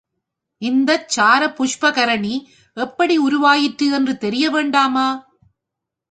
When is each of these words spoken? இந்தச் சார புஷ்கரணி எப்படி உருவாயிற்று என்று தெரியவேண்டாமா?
இந்தச் 0.61 1.09
சார 1.09 1.47
புஷ்கரணி 1.47 2.35
எப்படி 2.77 3.17
உருவாயிற்று 3.17 3.91
என்று 3.91 4.13
தெரியவேண்டாமா? 4.21 5.07